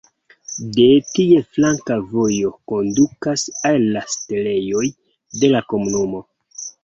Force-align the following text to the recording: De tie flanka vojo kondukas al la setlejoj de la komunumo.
De 0.77 0.85
tie 1.17 1.41
flanka 1.57 1.97
vojo 2.13 2.49
kondukas 2.71 3.43
al 3.71 3.85
la 3.97 4.03
setlejoj 4.15 4.85
de 5.43 5.53
la 5.55 5.63
komunumo. 5.75 6.25